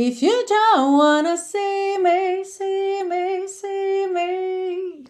[0.00, 5.02] If you don't wanna see me, see me, see me.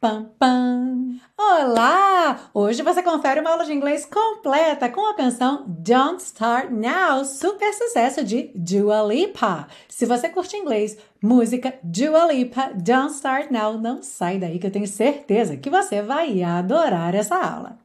[0.00, 1.18] Pam, pam.
[1.36, 2.38] Olá!
[2.54, 7.74] Hoje você confere uma aula de inglês completa com a canção Don't Start Now, super
[7.74, 9.66] sucesso de Dua Lipa.
[9.88, 14.70] Se você curte inglês, música Dua Lipa, Don't Start Now, não sai daí que eu
[14.70, 17.76] tenho certeza que você vai adorar essa aula.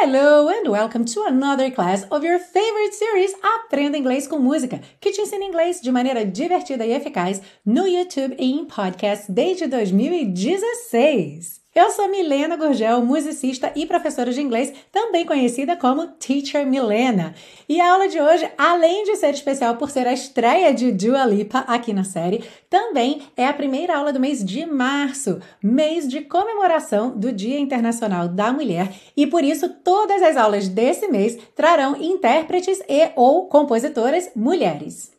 [0.00, 5.10] Hello and welcome to another class of your favorite series Aprenda Inglês com Música, que
[5.10, 11.60] te ensina inglês de maneira divertida e eficaz no YouTube e em podcast desde 2016.
[11.80, 17.36] Eu sou Milena Gurgel, musicista e professora de inglês, também conhecida como Teacher Milena.
[17.68, 21.24] E a aula de hoje, além de ser especial por ser a estreia de Dua
[21.24, 26.22] Lipa aqui na série, também é a primeira aula do mês de março, mês de
[26.22, 31.94] comemoração do Dia Internacional da Mulher, e por isso todas as aulas desse mês trarão
[32.02, 35.16] intérpretes e ou compositoras mulheres.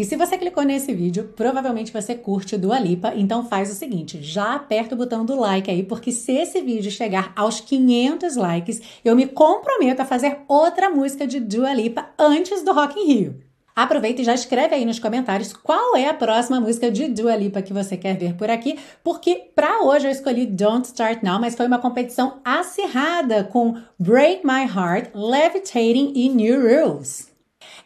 [0.00, 4.22] E se você clicou nesse vídeo, provavelmente você curte Dua Lipa, então faz o seguinte,
[4.22, 8.80] já aperta o botão do like aí, porque se esse vídeo chegar aos 500 likes,
[9.04, 13.40] eu me comprometo a fazer outra música de Dua Lipa antes do Rock in Rio.
[13.76, 17.60] Aproveita e já escreve aí nos comentários qual é a próxima música de Dua Lipa
[17.60, 21.54] que você quer ver por aqui, porque para hoje eu escolhi Don't Start Now, mas
[21.54, 27.29] foi uma competição acirrada com Break My Heart, Levitating e New Rules.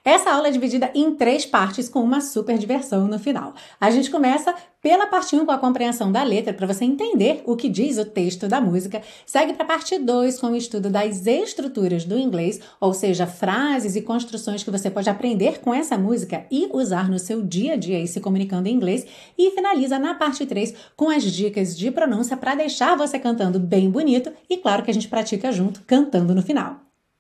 [0.05, 3.55] Essa aula é dividida em três partes com uma super diversão no final.
[3.81, 7.57] A gente começa pela parte 1 com a compreensão da letra para você entender o
[7.57, 9.01] que diz o texto da música.
[9.25, 13.97] Segue para a parte 2 com o estudo das estruturas do inglês, ou seja, frases
[13.97, 17.77] e construções que você pode aprender com essa música e usar no seu dia a
[17.77, 19.07] dia e se comunicando em inglês.
[19.39, 23.89] E finaliza na parte 3 com as dicas de pronúncia para deixar você cantando bem
[23.89, 26.77] bonito e claro que a gente pratica junto cantando no final.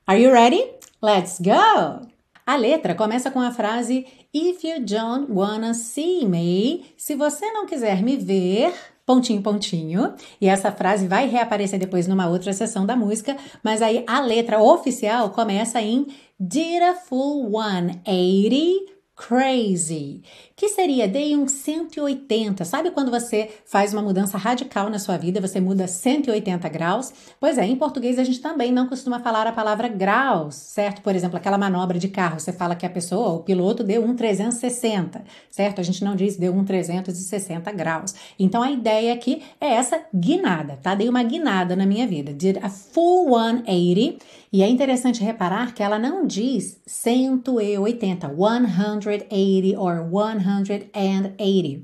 [0.06, 0.62] Are you ready?
[1.02, 2.13] Let's go!
[2.46, 7.64] A letra começa com a frase If you don't wanna see me, se você não
[7.64, 8.74] quiser me ver,
[9.06, 10.14] pontinho, pontinho.
[10.38, 14.60] E essa frase vai reaparecer depois numa outra seção da música, mas aí a letra
[14.60, 16.06] oficial começa em
[16.38, 20.22] Did a full 180 crazy,
[20.56, 22.64] que seria dei um 180.
[22.64, 27.12] Sabe quando você faz uma mudança radical na sua vida, você muda 180 graus?
[27.40, 31.02] Pois é, em português a gente também não costuma falar a palavra graus, certo?
[31.02, 34.14] Por exemplo, aquela manobra de carro, você fala que a pessoa, o piloto deu um
[34.14, 35.80] 360, certo?
[35.80, 38.14] A gente não diz deu um 360 graus.
[38.38, 40.94] Então a ideia aqui é essa guinada, tá?
[40.94, 42.32] Dei uma guinada na minha vida.
[42.32, 50.08] Did a full 180 e é interessante reparar que ela não diz 180, 180 or
[50.08, 50.43] 180,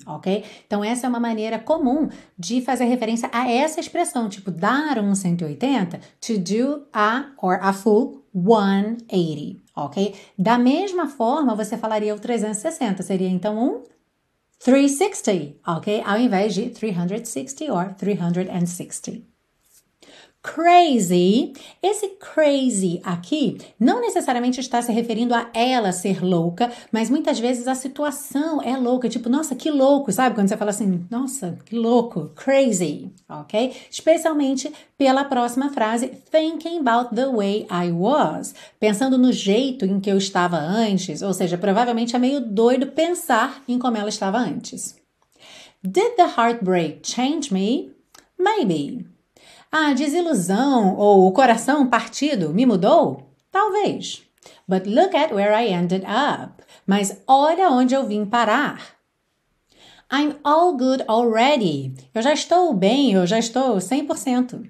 [0.06, 0.44] ok?
[0.66, 5.15] Então essa é uma maneira comum de fazer referência a essa expressão, tipo dar um
[5.15, 10.15] 180, to do a or a full 180, ok?
[10.38, 13.82] Da mesma forma, você falaria o 360, seria então um
[14.59, 16.03] 360, ok?
[16.04, 19.30] Ao invés de 360 or 360
[20.43, 21.53] crazy.
[21.83, 27.69] Esse crazy aqui não necessariamente está se referindo a ela ser louca, mas muitas vezes
[27.69, 30.34] a situação é louca, tipo, nossa, que louco, sabe?
[30.34, 33.77] Quando você fala assim, nossa, que louco, crazy, ok?
[33.91, 40.11] Especialmente pela próxima frase, thinking about the way I was, pensando no jeito em que
[40.11, 44.97] eu estava antes, ou seja, provavelmente é meio doido pensar em como ela estava antes.
[45.83, 47.93] Did the heartbreak change me?
[48.39, 49.09] Maybe.
[49.73, 53.31] A desilusão ou o coração partido me mudou?
[53.53, 54.21] Talvez.
[54.67, 56.65] But look at where I ended up.
[56.85, 58.97] Mas olha onde eu vim parar.
[60.13, 61.95] I'm all good already.
[62.13, 64.69] Eu já estou bem, eu já estou 100%.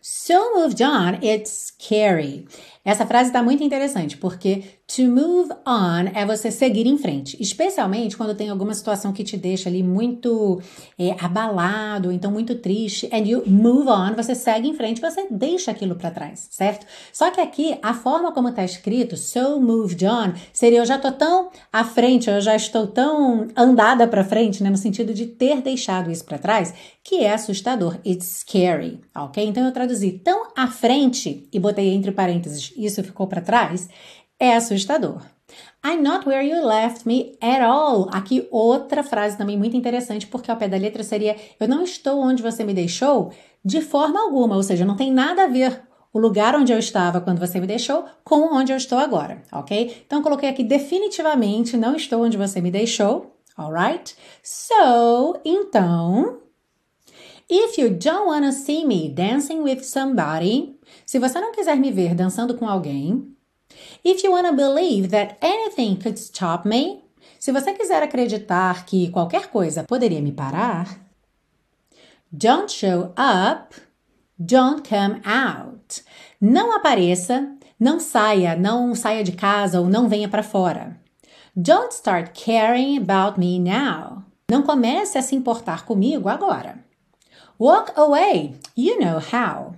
[0.00, 2.48] So moved on, it's scary.
[2.88, 8.16] Essa frase está muito interessante porque to move on é você seguir em frente, especialmente
[8.16, 10.58] quando tem alguma situação que te deixa ali muito
[10.98, 15.70] é, abalado, então muito triste, and you move on, você segue em frente, você deixa
[15.70, 16.86] aquilo para trás, certo?
[17.12, 21.12] Só que aqui a forma como está escrito, so moved on, seria eu já tô
[21.12, 25.60] tão à frente, eu já estou tão andada para frente, né, no sentido de ter
[25.60, 26.72] deixado isso para trás,
[27.04, 29.44] que é assustador, it's scary, ok?
[29.44, 33.88] Então eu traduzi tão à frente e botei entre parênteses isso ficou para trás,
[34.38, 35.22] é assustador.
[35.84, 38.08] I'm not where you left me at all.
[38.12, 42.20] Aqui outra frase também muito interessante, porque ao pé da letra seria eu não estou
[42.20, 43.32] onde você me deixou
[43.64, 45.82] de forma alguma, ou seja, não tem nada a ver
[46.12, 50.02] o lugar onde eu estava quando você me deixou com onde eu estou agora, ok?
[50.06, 54.16] Então coloquei aqui definitivamente não estou onde você me deixou, alright?
[54.42, 56.38] So, então,
[57.48, 60.77] if you don't wanna see me dancing with somebody,
[61.08, 63.34] Se você não quiser me ver dançando com alguém.
[64.04, 67.02] If you wanna believe that anything could stop me.
[67.40, 71.00] Se você quiser acreditar que qualquer coisa poderia me parar.
[72.30, 73.74] Don't show up.
[74.38, 76.04] Don't come out.
[76.38, 81.00] Não apareça, não saia, não saia de casa ou não venha para fora.
[81.56, 84.24] Don't start caring about me now.
[84.50, 86.84] Não comece a se importar comigo agora.
[87.58, 88.56] Walk away.
[88.76, 89.77] You know how.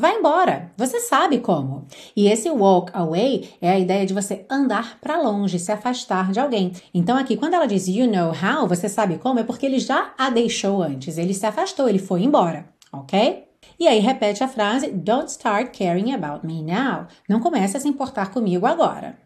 [0.00, 1.84] Vá embora, você sabe como.
[2.14, 6.38] E esse walk away é a ideia de você andar para longe, se afastar de
[6.38, 6.70] alguém.
[6.94, 10.14] Então aqui quando ela diz you know how, você sabe como, é porque ele já
[10.16, 13.42] a deixou antes, ele se afastou, ele foi embora, ok?
[13.76, 17.08] E aí repete a frase don't start caring about me now.
[17.28, 19.18] Não comece a se importar comigo agora.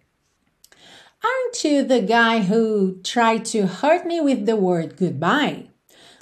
[1.22, 5.66] Aren't you the guy who tried to hurt me with the word goodbye?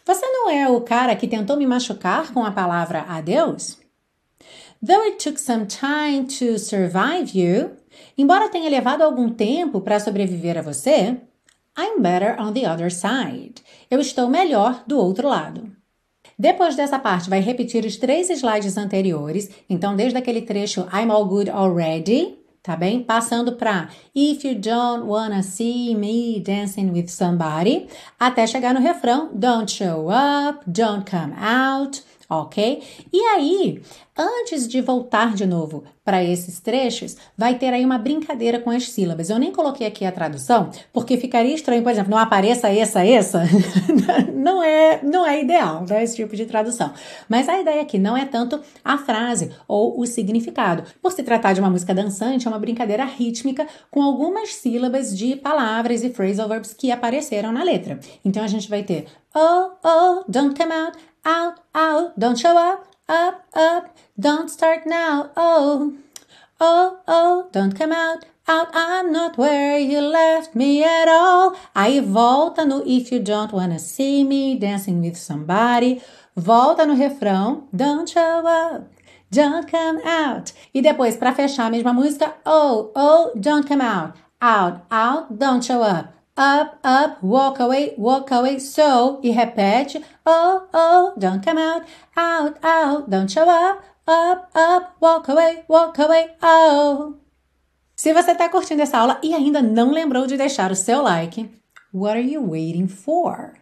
[0.04, 3.79] Você não é o cara que tentou me machucar com a palavra adeus?
[4.82, 7.72] Though it took some time to survive you,
[8.16, 11.20] embora tenha levado algum tempo para sobreviver a você,
[11.76, 13.56] I'm better on the other side.
[13.90, 15.70] Eu estou melhor do outro lado.
[16.38, 19.50] Depois dessa parte, vai repetir os três slides anteriores.
[19.68, 23.02] Então, desde aquele trecho I'm all good already, tá bem?
[23.02, 27.86] Passando para If you don't wanna see me dancing with somebody,
[28.18, 32.80] até chegar no refrão Don't show up, don't come out ok?
[33.12, 33.82] E aí,
[34.16, 38.88] antes de voltar de novo para esses trechos, vai ter aí uma brincadeira com as
[38.90, 39.30] sílabas.
[39.30, 43.42] Eu nem coloquei aqui a tradução, porque ficaria estranho, por exemplo, não apareça essa, essa.
[44.34, 46.92] não é, não é ideal, né, esse tipo de tradução.
[47.28, 50.84] Mas a ideia aqui não é tanto a frase ou o significado.
[51.02, 55.36] Por se tratar de uma música dançante, é uma brincadeira rítmica com algumas sílabas de
[55.36, 57.98] palavras e phrasal verbs que apareceram na letra.
[58.24, 62.86] Então a gente vai ter oh, oh, don't come out, out, out, don't show up,
[63.08, 65.94] up, up, don't start now, oh,
[66.60, 71.56] oh, oh, don't come out, out, I'm not where you left me at all.
[71.74, 76.02] Aí volta no If you don't wanna see me dancing with somebody,
[76.36, 78.88] volta no refrão, don't show up.
[79.30, 80.52] Don't come out.
[80.74, 84.16] E depois, para fechar a mesma música, oh, oh, don't come out.
[84.40, 90.62] Out, out, don't show up up, up, walk away, walk away, so, e repete, oh,
[90.72, 91.84] oh, don't come out,
[92.16, 97.14] out, out, don't show up, up, up, walk away, walk away, oh.
[97.94, 101.50] Se você está curtindo essa aula e ainda não lembrou de deixar o seu like,
[101.92, 103.59] what are you waiting for?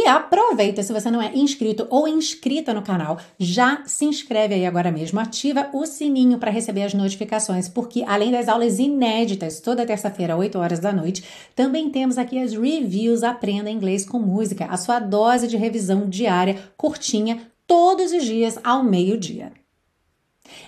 [0.00, 4.66] E aproveita, se você não é inscrito ou inscrita no canal, já se inscreve aí
[4.66, 9.86] agora mesmo, ativa o sininho para receber as notificações, porque além das aulas inéditas toda
[9.86, 11.24] terça-feira, 8 horas da noite,
[11.54, 16.58] também temos aqui as reviews Aprenda Inglês com Música, a sua dose de revisão diária,
[16.76, 19.52] curtinha, todos os dias ao meio-dia.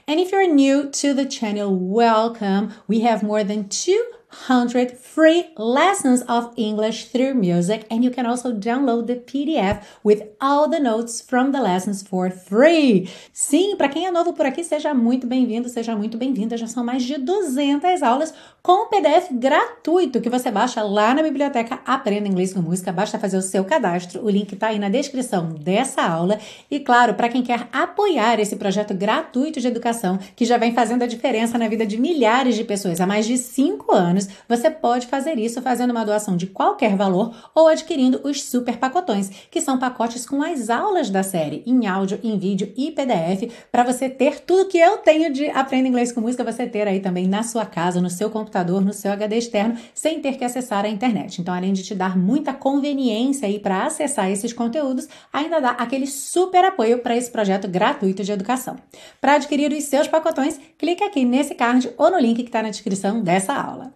[0.08, 2.70] And if you're new to the channel, welcome.
[2.88, 4.15] We have more than 2
[4.48, 10.22] 100 free lessons of English through music, and you can also download the PDF with
[10.40, 13.08] all the notes from the lessons for free.
[13.32, 16.56] Sim, para quem é novo por aqui, seja muito bem-vindo, seja muito bem-vinda.
[16.56, 18.34] Já são mais de 200 aulas
[18.66, 22.92] com PDF gratuito que você baixa lá na biblioteca Aprenda Inglês com Música.
[22.92, 24.24] Basta fazer o seu cadastro.
[24.24, 26.36] O link está aí na descrição dessa aula.
[26.68, 31.04] E claro, para quem quer apoiar esse projeto gratuito de educação que já vem fazendo
[31.04, 35.06] a diferença na vida de milhares de pessoas há mais de 5 anos você pode
[35.06, 39.78] fazer isso fazendo uma doação de qualquer valor ou adquirindo os super pacotões, que são
[39.78, 44.40] pacotes com as aulas da série em áudio, em vídeo e PDF, para você ter
[44.40, 47.64] tudo que eu tenho de Aprenda Inglês com Música, você ter aí também na sua
[47.64, 51.40] casa, no seu computador, no seu HD externo, sem ter que acessar a internet.
[51.40, 56.06] Então, além de te dar muita conveniência aí para acessar esses conteúdos, ainda dá aquele
[56.06, 58.76] super apoio para esse projeto gratuito de educação.
[59.20, 62.70] Para adquirir os seus pacotões, clique aqui nesse card ou no link que está na
[62.70, 63.92] descrição dessa aula.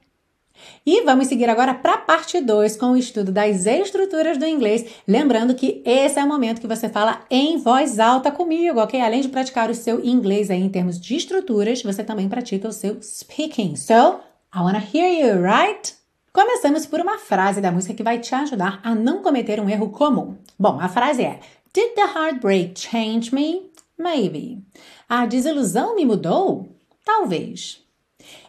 [0.85, 4.85] E vamos seguir agora para a parte 2 com o estudo das estruturas do inglês.
[5.07, 9.01] Lembrando que esse é o momento que você fala em voz alta comigo, ok?
[9.01, 12.73] Além de praticar o seu inglês aí em termos de estruturas, você também pratica o
[12.73, 13.77] seu speaking.
[13.77, 14.21] So,
[14.53, 15.95] I wanna hear you, right?
[16.33, 19.91] Começamos por uma frase da música que vai te ajudar a não cometer um erro
[19.91, 20.39] comum.
[20.59, 21.39] Bom, a frase é:
[21.73, 23.71] Did the heartbreak change me?
[23.97, 24.61] Maybe.
[25.09, 26.69] A desilusão me mudou?
[27.05, 27.81] Talvez.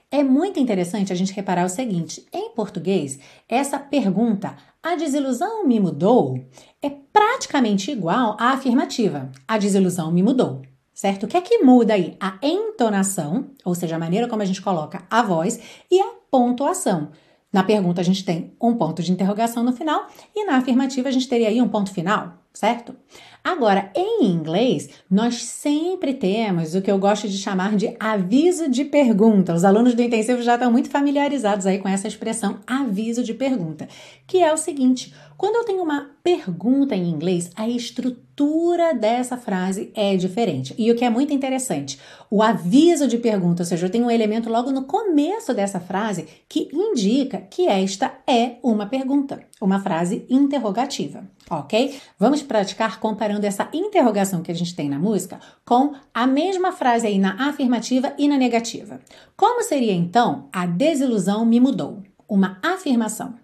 [0.09, 5.79] É muito interessante a gente reparar o seguinte: em português, essa pergunta, a desilusão me
[5.79, 6.43] mudou,
[6.81, 10.63] é praticamente igual à afirmativa, a desilusão me mudou.
[10.93, 11.23] Certo?
[11.23, 12.15] O que é que muda aí?
[12.19, 17.09] A entonação, ou seja, a maneira como a gente coloca a voz, e a pontuação.
[17.51, 21.11] Na pergunta a gente tem um ponto de interrogação no final e na afirmativa a
[21.11, 22.95] gente teria aí um ponto final, certo?
[23.43, 28.85] Agora, em inglês, nós sempre temos o que eu gosto de chamar de aviso de
[28.85, 29.53] pergunta.
[29.53, 33.89] Os alunos do intensivo já estão muito familiarizados aí com essa expressão aviso de pergunta,
[34.25, 39.91] que é o seguinte: quando eu tenho uma pergunta em inglês, a estrutura dessa frase
[39.95, 40.75] é diferente.
[40.77, 44.11] E o que é muito interessante, o aviso de pergunta, ou seja, eu tenho um
[44.11, 50.27] elemento logo no começo dessa frase que indica que esta é uma pergunta, uma frase
[50.29, 51.99] interrogativa, ok?
[52.19, 57.07] Vamos praticar comparando essa interrogação que a gente tem na música com a mesma frase
[57.07, 58.99] aí na afirmativa e na negativa.
[59.35, 62.03] Como seria então a desilusão me mudou?
[62.29, 63.41] Uma afirmação.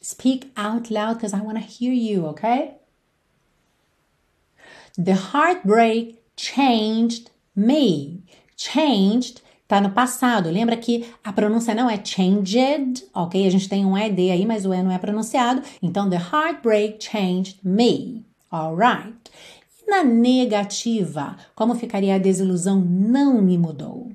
[0.00, 2.76] Speak out loud because I want to hear you, okay?
[4.96, 8.22] The heartbreak changed me.
[8.56, 10.50] Changed tá no passado.
[10.50, 13.46] Lembra que a pronúncia não é changed, ok?
[13.46, 15.62] A gente tem um ED aí, mas o E não é pronunciado.
[15.80, 18.24] Então, the heartbreak changed me.
[18.50, 19.30] Alright.
[19.80, 24.10] E na negativa, como ficaria a desilusão não me mudou?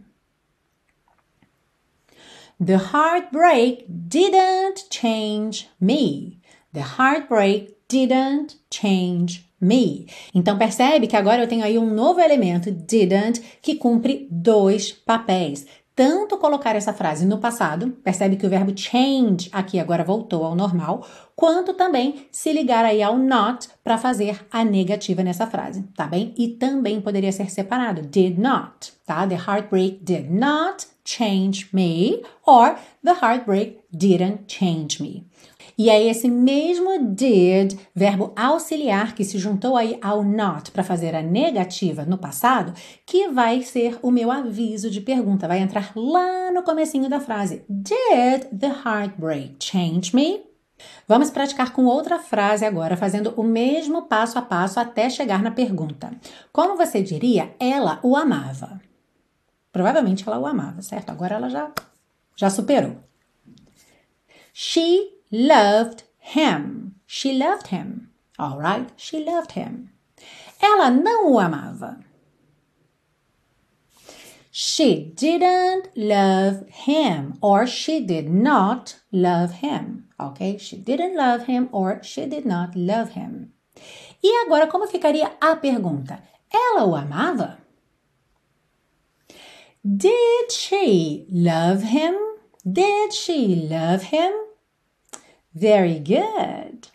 [2.64, 6.40] The heartbreak didn't change me.
[6.74, 10.08] The heartbreak didn't change me.
[10.34, 15.66] Então percebe que agora eu tenho aí um novo elemento didn't que cumpre dois papéis.
[15.96, 20.54] Tanto colocar essa frase no passado, percebe que o verbo change aqui agora voltou ao
[20.54, 21.08] normal,
[21.38, 26.34] quanto também se ligar aí ao not para fazer a negativa nessa frase, tá bem?
[26.38, 29.26] E também poderia ser separado, did not, tá?
[29.26, 35.26] The heartbreak did not change me or the heartbreak didn't change me.
[35.78, 41.14] E é esse mesmo did, verbo auxiliar que se juntou aí ao not para fazer
[41.14, 42.74] a negativa no passado,
[43.06, 47.64] que vai ser o meu aviso de pergunta, vai entrar lá no comecinho da frase.
[47.68, 50.44] Did the heartbreak change me?
[51.08, 55.52] Vamos praticar com outra frase agora, fazendo o mesmo passo a passo até chegar na
[55.52, 56.12] pergunta.
[56.52, 58.80] Como você diria, ela o amava?
[59.75, 61.10] Provavelmente ela o amava, certo?
[61.10, 61.70] Agora ela já,
[62.34, 62.96] já superou.
[64.53, 66.94] She loved him.
[67.05, 68.08] She loved him.
[68.38, 68.89] All right?
[68.96, 69.89] She loved him.
[70.62, 72.00] Ela não o amava.
[74.50, 80.08] She didn't love him or she did not love him.
[80.17, 80.58] Ok?
[80.58, 83.51] She didn't love him or she did not love him.
[84.24, 86.24] E agora, como ficaria a pergunta?
[86.50, 87.65] Ela o amava?
[89.86, 92.15] Did she love him?
[92.65, 94.32] Did she love him?
[95.54, 96.88] Very good.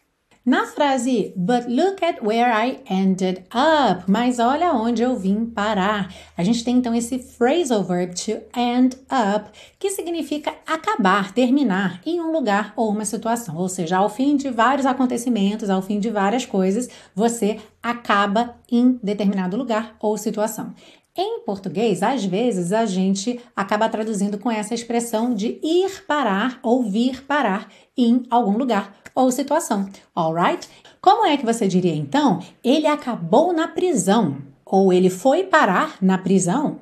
[0.45, 4.11] Na frase But look at where I ended up.
[4.11, 6.13] Mas olha onde eu vim parar.
[6.37, 12.21] A gente tem então esse phrasal verb to end up, que significa acabar, terminar em
[12.21, 13.57] um lugar ou uma situação.
[13.57, 18.99] Ou seja, ao fim de vários acontecimentos, ao fim de várias coisas, você acaba em
[19.01, 20.75] determinado lugar ou situação.
[21.17, 26.85] Em português, às vezes a gente acaba traduzindo com essa expressão de ir parar ou
[26.85, 30.69] vir parar em algum lugar ou situação, alright?
[31.01, 32.41] Como é que você diria então?
[32.63, 36.79] Ele acabou na prisão ou ele foi parar na prisão?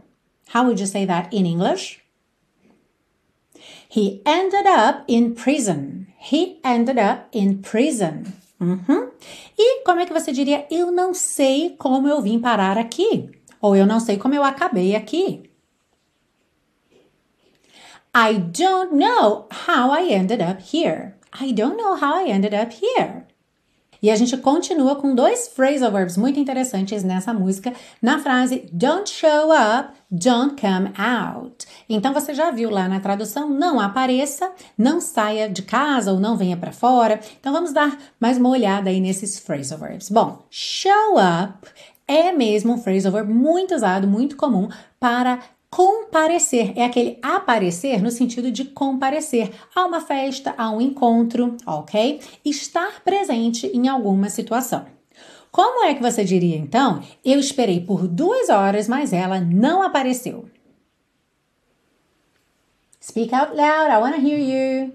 [0.55, 2.01] How would you say that in English?
[3.91, 6.07] He ended up in prison.
[6.31, 8.25] He ended up in prison.
[8.61, 9.11] Uhum.
[9.57, 10.67] E como é que você diria?
[10.71, 13.38] Eu não sei como eu vim parar aqui.
[13.61, 15.49] Ou eu não sei como eu acabei aqui.
[18.15, 21.15] I don't know how I ended up here.
[21.33, 23.27] I don't know how I ended up here.
[24.01, 29.11] E a gente continua com dois phrasal verbs muito interessantes nessa música, na frase don't
[29.11, 31.67] show up, don't come out.
[31.89, 36.37] Então você já viu lá na tradução, não apareça, não saia de casa ou não
[36.37, 37.19] venha para fora.
[37.41, 40.09] Então vamos dar mais uma olhada aí nesses phrasal verbs.
[40.11, 41.69] Bom, show up
[42.09, 46.73] é mesmo um phrasal verb muito usado, muito comum para comparecer.
[46.77, 52.21] É aquele aparecer no sentido de comparecer a uma festa, a um encontro, ok?
[52.45, 54.87] Estar presente em alguma situação.
[55.51, 57.03] Como é que você diria então?
[57.25, 60.49] Eu esperei por duas horas, mas ela não apareceu.
[63.03, 64.93] Speak out loud, I want to hear you.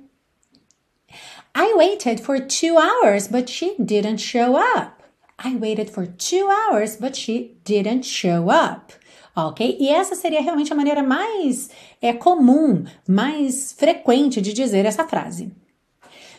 [1.55, 5.02] I waited for two hours, but she didn't show up.
[5.43, 8.93] I waited for two hours, but she didn't show up.
[9.35, 9.77] Ok?
[9.79, 11.69] E essa seria realmente a maneira mais
[12.01, 15.51] é, comum, mais frequente de dizer essa frase.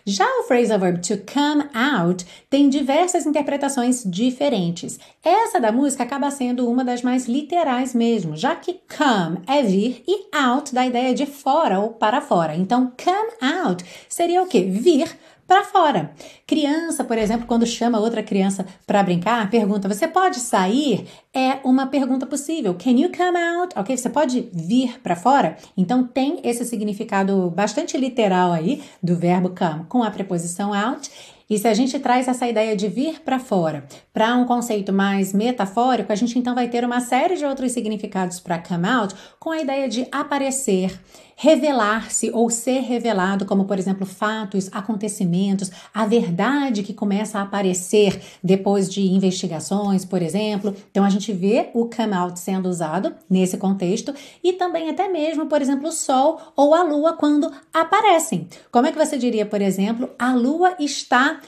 [0.07, 4.99] Já o phrasal verb to come out tem diversas interpretações diferentes.
[5.25, 10.05] Essa da música acaba sendo uma das mais literais mesmo, já que come é vir
[10.07, 12.55] e out dá a ideia de fora ou para fora.
[12.55, 14.61] Então, come out seria o que?
[14.61, 15.09] Vir
[15.47, 16.13] para fora.
[16.47, 21.87] Criança, por exemplo, quando chama outra criança para brincar, pergunta: "Você pode sair?" É uma
[21.87, 22.75] pergunta possível.
[22.75, 23.79] Can you come out?
[23.79, 25.57] OK, você pode vir para fora?
[25.77, 31.11] Então tem esse significado bastante literal aí do verbo come com a preposição out
[31.49, 35.33] e se a gente traz essa ideia de vir para fora para um conceito mais
[35.33, 39.51] metafórico, a gente então vai ter uma série de outros significados para come out com
[39.51, 40.99] a ideia de aparecer,
[41.37, 48.21] revelar-se ou ser revelado, como por exemplo fatos, acontecimentos, a verdade que começa a aparecer
[48.43, 50.75] depois de investigações, por exemplo.
[50.91, 55.47] Então a gente vê o come out sendo usado nesse contexto e também até mesmo,
[55.47, 58.49] por exemplo, o sol ou a lua quando aparecem.
[58.71, 61.41] Como é que você diria, por exemplo, a lua está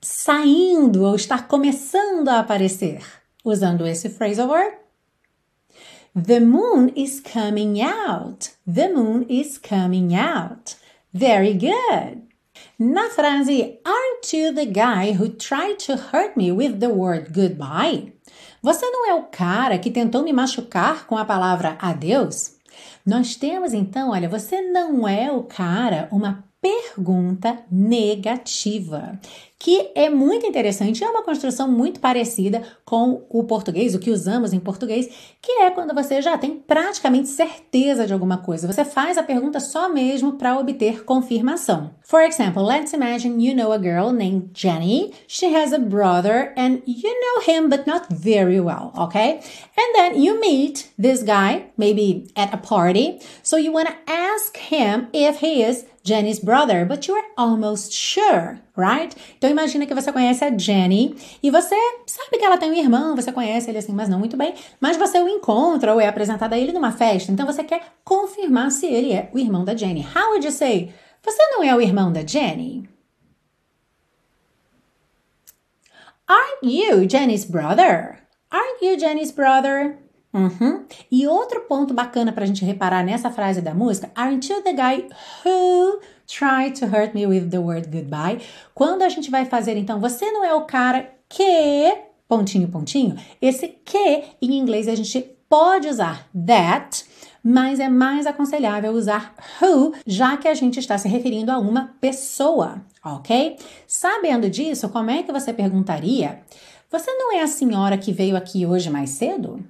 [0.00, 3.00] saindo ou está começando a aparecer?
[3.44, 4.83] Usando esse phrasal verb
[6.14, 8.54] The moon is coming out.
[8.64, 10.76] The moon is coming out.
[11.12, 12.22] Very good.
[12.78, 18.12] Na frase Aren't you the guy who tried to hurt me with the word goodbye?
[18.62, 22.58] Você não é o cara que tentou me machucar com a palavra adeus?
[23.04, 29.18] Nós temos então, olha, você não é o cara, uma pergunta negativa
[29.64, 34.52] que é muito interessante, é uma construção muito parecida com o português, o que usamos
[34.52, 35.08] em português,
[35.40, 38.70] que é quando você já tem praticamente certeza de alguma coisa.
[38.70, 41.92] Você faz a pergunta só mesmo para obter confirmação.
[42.02, 45.14] For example, let's imagine you know a girl named Jenny.
[45.26, 49.40] She has a brother and you know him but not very well, okay?
[49.78, 53.18] And then you meet this guy maybe at a party.
[53.42, 57.90] So you want to ask him if he is Jenny's brother, but you are almost
[57.90, 59.16] sure, right?
[59.38, 61.76] Então imagina que você conhece a Jenny e você
[62.06, 64.96] sabe que ela tem um irmão, você conhece ele assim, mas não muito bem, mas
[64.96, 68.86] você o encontra ou é apresentado a ele numa festa, então você quer confirmar se
[68.86, 70.06] ele é o irmão da Jenny.
[70.14, 70.92] How would you say?
[71.22, 72.88] Você não é o irmão da Jenny?
[76.26, 78.20] Aren't you Jenny's brother?
[78.50, 80.03] Aren't you Jenny's brother?
[80.34, 80.84] Uhum.
[81.08, 84.72] E outro ponto bacana para a gente reparar nessa frase da música, Aren't you the
[84.72, 85.06] guy
[85.44, 88.40] who tried to hurt me with the word goodbye?
[88.74, 91.96] Quando a gente vai fazer, então, você não é o cara que,
[92.28, 97.04] pontinho, pontinho, esse que em inglês a gente pode usar that,
[97.40, 101.94] mas é mais aconselhável usar who, já que a gente está se referindo a uma
[102.00, 103.56] pessoa, ok?
[103.86, 106.40] Sabendo disso, como é que você perguntaria?
[106.90, 109.64] Você não é a senhora que veio aqui hoje mais cedo?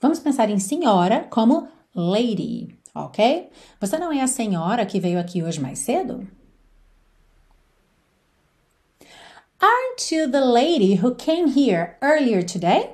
[0.00, 3.50] Vamos pensar em senhora como lady, ok?
[3.80, 6.26] Você não é a senhora que veio aqui hoje mais cedo?
[9.60, 12.90] Aren't you the lady who came here earlier today?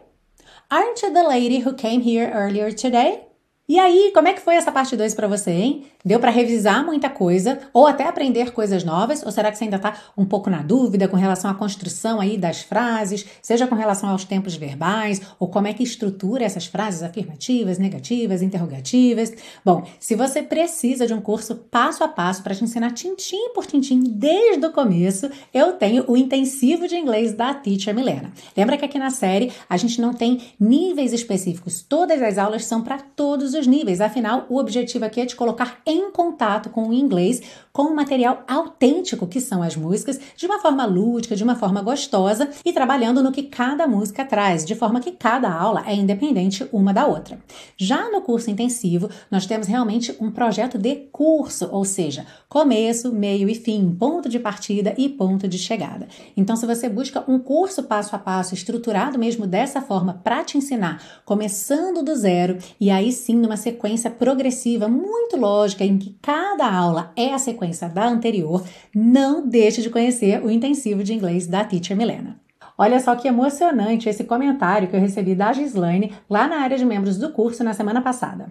[0.70, 3.26] Aren't you the lady who came here earlier today?
[3.68, 5.87] E aí, como é que foi essa parte 2 para você, hein?
[6.03, 9.23] Deu para revisar muita coisa ou até aprender coisas novas?
[9.23, 12.39] Ou será que você ainda está um pouco na dúvida com relação à construção aí
[12.39, 17.03] das frases, seja com relação aos tempos verbais ou como é que estrutura essas frases
[17.03, 19.33] afirmativas, negativas, interrogativas?
[19.63, 23.67] Bom, se você precisa de um curso passo a passo para te ensinar tintim por
[23.67, 28.33] tintim desde o começo, eu tenho o intensivo de inglês da Teacher Milena.
[28.57, 32.81] Lembra que aqui na série a gente não tem níveis específicos, todas as aulas são
[32.81, 34.01] para todos os níveis.
[34.01, 38.42] Afinal, o objetivo aqui é te colocar em contato com o inglês, com o material
[38.48, 43.22] autêntico que são as músicas, de uma forma lúdica, de uma forma gostosa e trabalhando
[43.22, 47.38] no que cada música traz, de forma que cada aula é independente uma da outra.
[47.76, 53.48] Já no curso intensivo, nós temos realmente um projeto de curso, ou seja, começo, meio
[53.48, 56.09] e fim, ponto de partida e ponto de chegada.
[56.37, 60.59] Então, se você busca um curso passo a passo, estruturado mesmo dessa forma para te
[60.59, 66.71] ensinar, começando do zero e aí sim numa sequência progressiva muito lógica em que cada
[66.71, 68.64] aula é a sequência da anterior,
[68.95, 72.40] não deixe de conhecer o intensivo de inglês da Teacher Milena.
[72.77, 76.85] Olha só que emocionante esse comentário que eu recebi da Gislaine lá na área de
[76.85, 78.51] membros do curso na semana passada.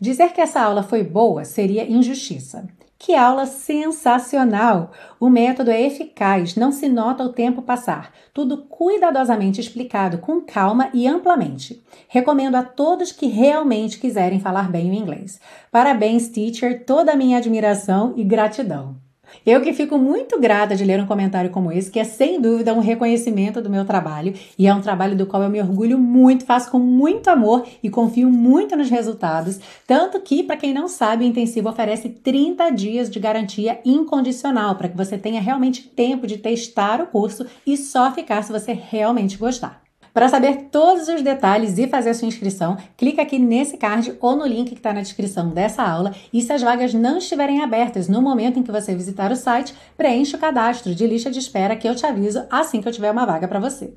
[0.00, 2.68] Dizer que essa aula foi boa seria injustiça.
[2.98, 4.90] Que aula sensacional!
[5.20, 8.12] O método é eficaz, não se nota o tempo passar.
[8.34, 11.80] Tudo cuidadosamente explicado, com calma e amplamente.
[12.08, 15.40] Recomendo a todos que realmente quiserem falar bem o inglês.
[15.70, 19.07] Parabéns, teacher, toda a minha admiração e gratidão.
[19.44, 22.74] Eu que fico muito grata de ler um comentário como esse, que é sem dúvida
[22.74, 26.44] um reconhecimento do meu trabalho e é um trabalho do qual eu me orgulho muito,
[26.44, 29.58] faço com muito amor e confio muito nos resultados.
[29.86, 34.88] Tanto que, para quem não sabe, o intensivo oferece 30 dias de garantia incondicional para
[34.88, 39.36] que você tenha realmente tempo de testar o curso e só ficar se você realmente
[39.36, 39.87] gostar.
[40.12, 44.36] Para saber todos os detalhes e fazer a sua inscrição, clica aqui nesse card ou
[44.36, 46.14] no link que está na descrição dessa aula.
[46.32, 49.74] E se as vagas não estiverem abertas no momento em que você visitar o site,
[49.96, 53.10] preencha o cadastro de lista de espera que eu te aviso assim que eu tiver
[53.10, 53.92] uma vaga para você.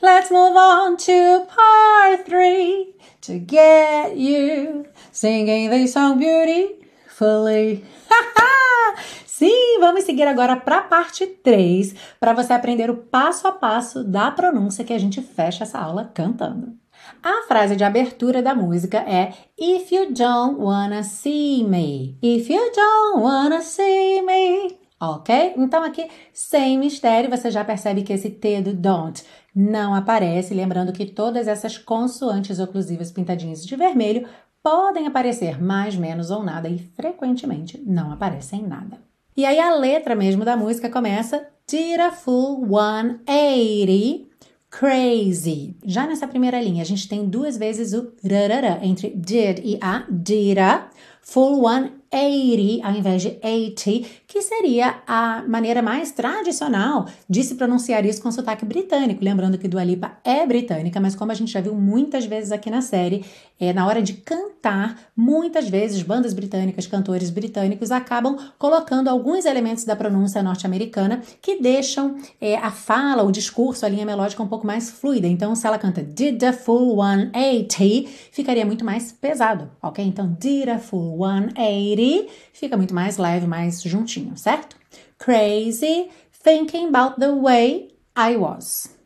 [0.00, 7.84] Let's move on to part three to get you singing the song beautifully.
[9.38, 14.02] Sim, vamos seguir agora para a parte 3, para você aprender o passo a passo
[14.02, 16.76] da pronúncia que a gente fecha essa aula cantando.
[17.22, 22.60] A frase de abertura da música é If you don't wanna see me, if you
[22.74, 24.76] don't wanna see me.
[25.00, 25.54] Ok?
[25.56, 29.22] Então aqui, sem mistério, você já percebe que esse T do don't
[29.54, 34.26] não aparece, lembrando que todas essas consoantes oclusivas pintadinhas de vermelho
[34.60, 39.06] podem aparecer mais, menos ou nada e frequentemente não aparecem nada.
[39.38, 44.26] E aí a letra mesmo da música começa Did a full 180
[44.68, 45.76] crazy.
[45.84, 50.04] Já nessa primeira linha, a gente tem duas vezes o rarara entre did e a
[50.10, 50.90] dira.
[51.30, 58.04] Full 180 ao invés de 80, que seria a maneira mais tradicional de se pronunciar
[58.06, 59.22] isso com sotaque britânico.
[59.22, 62.70] Lembrando que Dua Lipa é britânica, mas como a gente já viu muitas vezes aqui
[62.70, 63.24] na série,
[63.60, 69.84] é, na hora de cantar, muitas vezes bandas britânicas, cantores britânicos acabam colocando alguns elementos
[69.84, 74.66] da pronúncia norte-americana que deixam é, a fala, o discurso, a linha melódica um pouco
[74.66, 75.26] mais fluida.
[75.26, 80.04] Então, se ela canta Did a full 180, ficaria muito mais pesado, ok?
[80.04, 84.76] Então, Did a full 180 fica muito mais leve, mais juntinho, certo?
[85.18, 86.10] Crazy,
[86.42, 88.96] thinking about the way I was.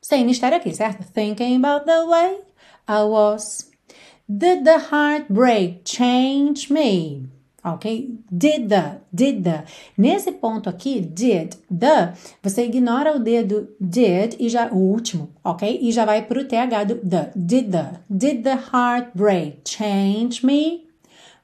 [0.00, 1.04] Sem mistério aqui, certo?
[1.12, 2.38] Thinking about the way
[2.88, 3.70] I was.
[4.28, 7.28] Did the heartbreak change me?
[7.64, 8.18] Ok?
[8.30, 9.64] Did the, did the.
[9.96, 15.78] Nesse ponto aqui, did the, você ignora o dedo did e já, o último, ok?
[15.82, 17.30] E já vai para o TH do the.
[17.34, 20.87] Did the, did the heartbreak change me?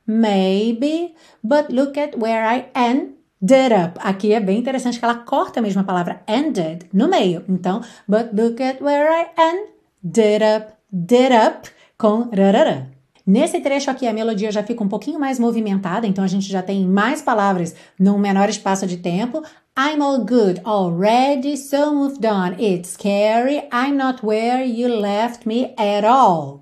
[0.06, 3.98] Maybe, but look at where I ended up.
[4.02, 7.44] Aqui é bem interessante que ela corta mesmo a palavra ended no meio.
[7.48, 12.94] Então, but look at where I ended up, did up com rarara.
[13.26, 16.62] Nesse trecho aqui, a melodia já fica um pouquinho mais movimentada, então a gente já
[16.62, 19.42] tem mais palavras num menor espaço de tempo.
[19.78, 22.62] I'm all good already, so moved on.
[22.62, 26.60] It's scary, I'm not where you left me at all.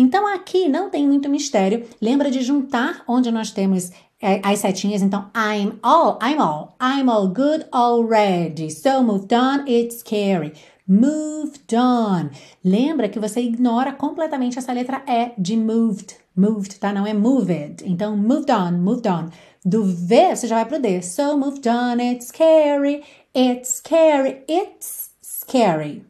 [0.00, 1.86] Então aqui não tem muito mistério.
[2.00, 5.02] Lembra de juntar onde nós temos é, as setinhas.
[5.02, 8.70] Então, I'm all, I'm all, I'm all good already.
[8.70, 10.54] So moved on, it's scary.
[10.88, 12.30] Moved on.
[12.64, 16.16] Lembra que você ignora completamente essa letra E de moved.
[16.34, 16.92] Moved, tá?
[16.92, 17.84] Não é moved.
[17.84, 19.28] Então, moved on, moved on.
[19.62, 21.02] Do V, você já vai pro D.
[21.02, 23.02] So moved on, it's scary,
[23.34, 26.09] it's scary, it's scary.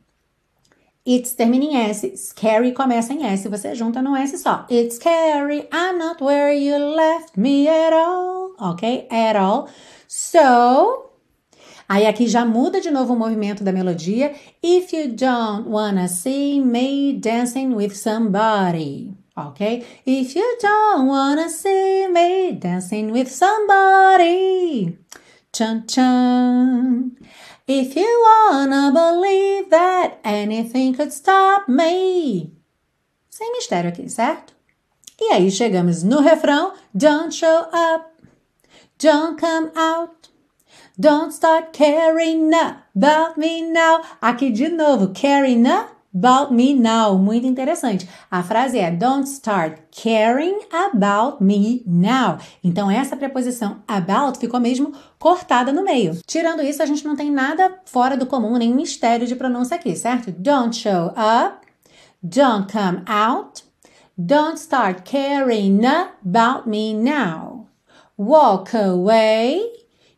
[1.13, 4.65] It's termina em S, scary começa em S, você junta no S só.
[4.71, 8.55] It's scary, I'm not where you left me at all.
[8.61, 9.09] Ok?
[9.11, 9.67] At all.
[10.07, 11.11] So,
[11.89, 14.33] Aí aqui já muda de novo o movimento da melodia.
[14.63, 19.13] If you don't wanna see me dancing with somebody.
[19.37, 19.85] Ok?
[20.07, 24.97] If you don't wanna see me dancing with somebody.
[25.53, 27.17] Chun chun.
[27.67, 32.53] If you wanna believe that anything could stop me.
[33.29, 34.55] Sem mistério aqui, certo?
[35.21, 38.11] E aí chegamos no refrão: Don't show up,
[38.99, 40.31] don't come out,
[40.99, 44.03] don't start caring about me now.
[44.23, 45.67] Aqui de novo, caring
[46.15, 47.17] about me now.
[47.17, 48.09] Muito interessante.
[48.31, 52.39] A frase é Don't start caring about me now.
[52.63, 56.19] Então, essa preposição about ficou mesmo cortada no meio.
[56.27, 59.95] Tirando isso, a gente não tem nada fora do comum, nem mistério de pronúncia aqui,
[59.97, 60.33] certo?
[60.33, 61.67] Don't show up,
[62.23, 63.63] don't come out,
[64.19, 67.67] don't start caring about me now.
[68.19, 69.63] Walk away,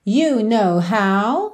[0.04, 1.52] you know how.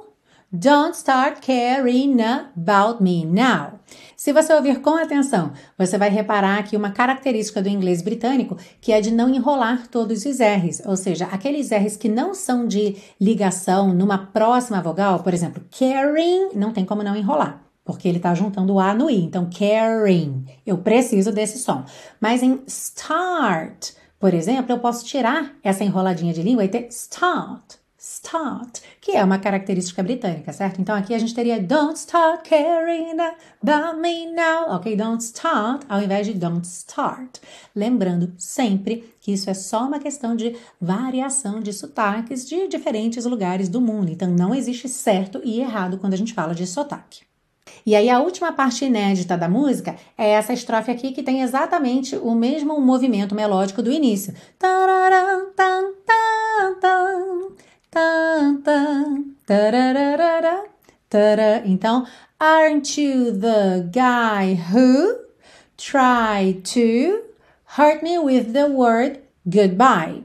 [0.51, 3.79] Don't start caring about me now.
[4.19, 8.91] Se você ouvir com atenção, você vai reparar aqui uma característica do inglês britânico que
[8.91, 12.97] é de não enrolar todos os R's, ou seja, aqueles R's que não são de
[13.17, 18.35] ligação numa próxima vogal, por exemplo, caring, não tem como não enrolar porque ele está
[18.35, 19.23] juntando o A no I.
[19.23, 21.85] Então, caring, eu preciso desse som.
[22.21, 27.79] Mas em start, por exemplo, eu posso tirar essa enroladinha de língua e ter start
[27.99, 30.79] start, que é uma característica britânica, certo?
[30.79, 33.17] Então aqui a gente teria don't start caring
[33.61, 34.95] about me now, ok?
[34.95, 37.39] Don't start ao invés de don't start.
[37.75, 43.67] Lembrando sempre que isso é só uma questão de variação de sotaques de diferentes lugares
[43.67, 44.09] do mundo.
[44.09, 47.27] Então não existe certo e errado quando a gente fala de sotaque.
[47.85, 52.15] E aí a última parte inédita da música é essa estrofe aqui que tem exatamente
[52.15, 54.33] o mesmo movimento melódico do início.
[61.65, 62.05] Então,
[62.39, 65.17] aren't you the guy who
[65.75, 67.23] tried to
[67.75, 70.21] hurt me with the word goodbye?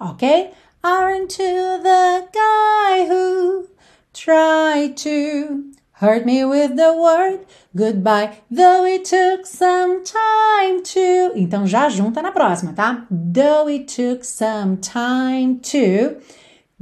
[0.00, 0.52] Ok?
[0.82, 3.68] Aren't you the guy who
[4.12, 5.72] tried to
[6.02, 7.46] hurt me with the word
[7.76, 11.32] goodbye, though it took some time to.
[11.36, 13.06] Então já junta na próxima, tá?
[13.08, 16.20] Though it took some time to.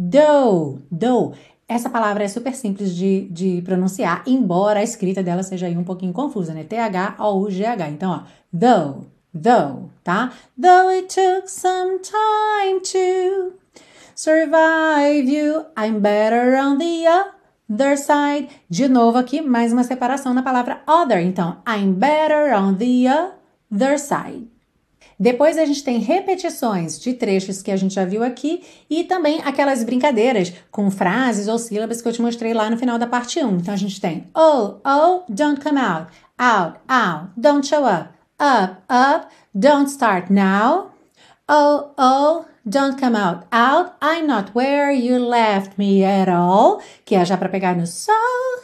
[0.01, 1.35] Though, though.
[1.69, 5.85] Essa palavra é super simples de, de pronunciar, embora a escrita dela seja aí um
[5.85, 6.65] pouquinho confusa, né?
[6.65, 7.89] T-H-O-U-G-H.
[7.91, 8.23] Então, ó,
[8.59, 10.33] though, though, tá?
[10.61, 13.53] Though it took some time to
[14.17, 17.07] survive you, I'm better on the
[17.71, 18.49] other side.
[18.69, 21.21] De novo aqui, mais uma separação na palavra other.
[21.21, 24.50] Então, I'm better on the other side.
[25.21, 29.43] Depois a gente tem repetições de trechos que a gente já viu aqui e também
[29.45, 33.39] aquelas brincadeiras com frases ou sílabas que eu te mostrei lá no final da parte
[33.39, 33.57] 1.
[33.57, 38.09] Então a gente tem oh, oh, don't come out, out, out, don't show up,
[38.41, 40.91] up, up, don't start now,
[41.47, 43.97] oh, oh, Don't come out, out.
[44.01, 46.81] I'm not where you left me at all.
[47.05, 48.15] Que é já para pegar no sol.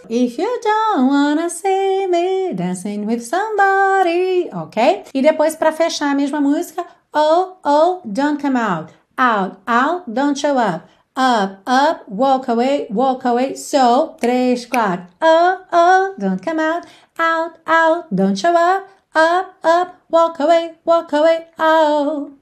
[0.08, 5.06] If you don't wanna see me dancing with somebody, ok?
[5.12, 10.38] E depois para fechar a mesma música, oh, oh, don't come out, out, out, don't
[10.38, 10.82] show up.
[11.16, 13.56] Up, up, walk away, walk away.
[13.56, 15.08] So, três, quatro.
[15.20, 16.86] Oh, oh, don't come out,
[17.18, 18.88] out, out, don't show up.
[19.16, 21.48] Up, up, walk away, walk away.
[21.58, 22.36] Oh.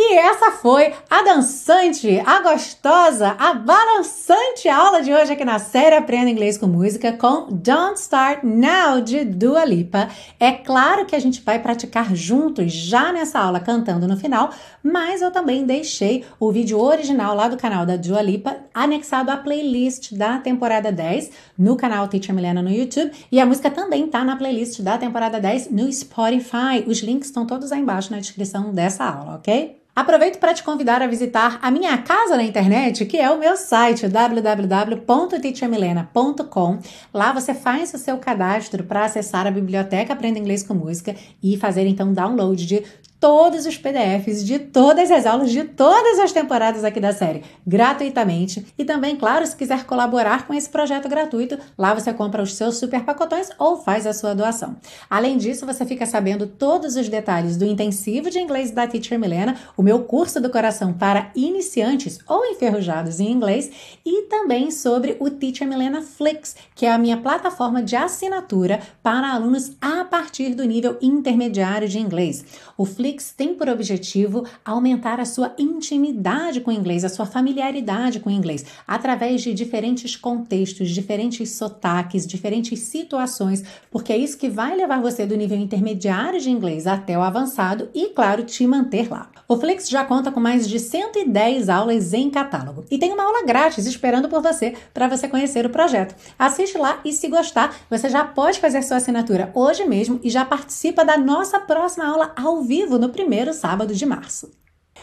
[0.00, 5.96] E essa foi a dançante, a gostosa, a balançante aula de hoje aqui na série
[5.96, 10.08] Aprenda Inglês com Música com Don't Start Now de Dua Lipa.
[10.38, 14.50] É claro que a gente vai praticar juntos já nessa aula cantando no final,
[14.84, 19.36] mas eu também deixei o vídeo original lá do canal da Dua Lipa anexado à
[19.36, 24.22] playlist da temporada 10 no canal Teacher Milena no YouTube e a música também tá
[24.22, 26.84] na playlist da temporada 10 no Spotify.
[26.86, 29.76] Os links estão todos aí embaixo na descrição dessa aula, ok?
[29.98, 33.56] Aproveito para te convidar a visitar a minha casa na internet, que é o meu
[33.56, 36.78] site www.teachermilena.com.
[37.12, 41.56] Lá você faz o seu cadastro para acessar a biblioteca Aprenda Inglês com Música e
[41.56, 42.84] fazer então download de
[43.20, 48.64] todos os PDFs de todas as aulas de todas as temporadas aqui da série, gratuitamente.
[48.78, 52.76] E também, claro, se quiser colaborar com esse projeto gratuito, lá você compra os seus
[52.76, 54.76] super pacotões ou faz a sua doação.
[55.10, 59.56] Além disso, você fica sabendo todos os detalhes do intensivo de inglês da Teacher Milena,
[59.76, 63.70] o meu curso do coração para iniciantes ou enferrujados em inglês,
[64.04, 69.32] e também sobre o Teacher Milena Flix, que é a minha plataforma de assinatura para
[69.32, 72.44] alunos a partir do nível intermediário de inglês.
[72.76, 77.24] O Flix Flix tem por objetivo aumentar a sua intimidade com o inglês, a sua
[77.24, 84.36] familiaridade com o inglês, através de diferentes contextos, diferentes sotaques, diferentes situações, porque é isso
[84.36, 88.66] que vai levar você do nível intermediário de inglês até o avançado e, claro, te
[88.66, 89.30] manter lá.
[89.50, 93.46] O Flix já conta com mais de 110 aulas em catálogo e tem uma aula
[93.46, 96.14] grátis esperando por você para você conhecer o projeto.
[96.38, 100.44] Assiste lá e, se gostar, você já pode fazer sua assinatura hoje mesmo e já
[100.44, 104.50] participa da nossa próxima aula ao vivo no primeiro sábado de março.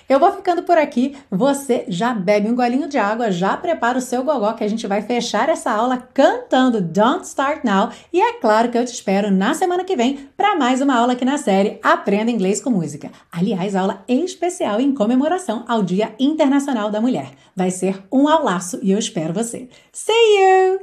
[0.07, 1.15] Eu vou ficando por aqui.
[1.31, 4.85] Você já bebe um golinho de água, já prepara o seu gogó que a gente
[4.85, 7.89] vai fechar essa aula cantando Don't Start Now.
[8.13, 11.13] E é claro que eu te espero na semana que vem para mais uma aula
[11.13, 13.11] aqui na série Aprenda Inglês com Música.
[13.31, 17.31] Aliás, aula especial em comemoração ao Dia Internacional da Mulher.
[17.55, 19.67] Vai ser um aulaço e eu espero você.
[19.91, 20.79] See you!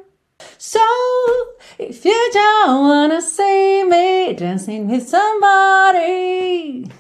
[0.59, 0.81] So,
[1.79, 6.91] if you don't wanna see me dancing with somebody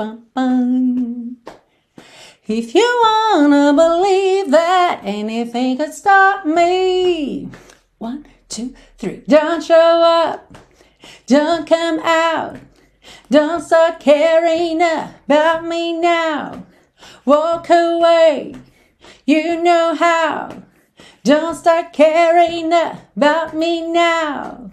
[0.00, 1.36] bum, bum.
[2.46, 7.50] If you wanna believe that anything could stop me,
[7.98, 10.56] one, two, three, don't show up,
[11.26, 12.56] don't come out,
[13.30, 16.64] don't start caring about me now.
[17.26, 18.54] Walk away,
[19.26, 20.62] you know how.
[21.24, 24.70] Don't start caring about me now.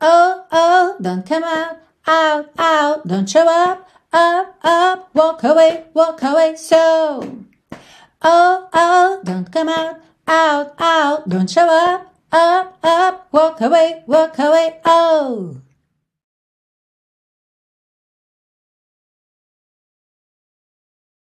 [0.00, 6.22] Oh, oh, don't come out out, out, don't show up, up, up, walk away, walk
[6.22, 7.44] away, so.
[8.22, 14.38] Oh, oh, don't come out, out, out, don't show up, up, up, walk away, walk
[14.38, 15.60] away, oh.